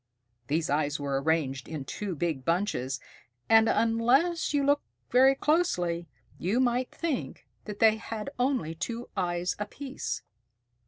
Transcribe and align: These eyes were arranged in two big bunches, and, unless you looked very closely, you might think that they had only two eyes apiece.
These 0.47 0.67
eyes 0.71 0.99
were 0.99 1.21
arranged 1.21 1.67
in 1.67 1.85
two 1.85 2.15
big 2.15 2.43
bunches, 2.43 2.99
and, 3.47 3.69
unless 3.69 4.51
you 4.51 4.63
looked 4.63 4.87
very 5.11 5.35
closely, 5.35 6.07
you 6.39 6.59
might 6.59 6.89
think 6.89 7.45
that 7.65 7.77
they 7.77 7.97
had 7.97 8.31
only 8.39 8.73
two 8.73 9.11
eyes 9.15 9.55
apiece. 9.59 10.23